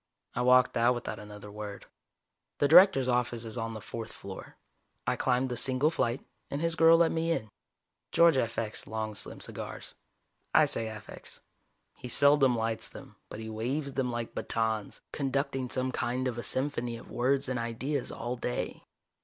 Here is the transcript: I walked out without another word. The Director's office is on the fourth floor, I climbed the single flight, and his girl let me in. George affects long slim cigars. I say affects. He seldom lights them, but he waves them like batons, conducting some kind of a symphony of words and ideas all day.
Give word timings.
I 0.33 0.41
walked 0.41 0.77
out 0.77 0.95
without 0.95 1.19
another 1.19 1.51
word. 1.51 1.85
The 2.57 2.67
Director's 2.67 3.07
office 3.07 3.45
is 3.45 3.55
on 3.55 3.75
the 3.75 3.79
fourth 3.81 4.11
floor, 4.11 4.57
I 5.05 5.15
climbed 5.15 5.49
the 5.49 5.55
single 5.57 5.91
flight, 5.91 6.25
and 6.49 6.59
his 6.59 6.73
girl 6.73 6.97
let 6.97 7.11
me 7.11 7.31
in. 7.31 7.49
George 8.11 8.35
affects 8.35 8.87
long 8.87 9.13
slim 9.13 9.39
cigars. 9.41 9.93
I 10.55 10.65
say 10.65 10.87
affects. 10.87 11.41
He 11.93 12.07
seldom 12.07 12.55
lights 12.55 12.89
them, 12.89 13.17
but 13.29 13.39
he 13.41 13.47
waves 13.47 13.93
them 13.93 14.11
like 14.11 14.33
batons, 14.33 15.01
conducting 15.11 15.69
some 15.69 15.91
kind 15.91 16.27
of 16.27 16.39
a 16.39 16.41
symphony 16.41 16.97
of 16.97 17.11
words 17.11 17.47
and 17.47 17.59
ideas 17.59 18.11
all 18.11 18.35
day. 18.37 18.81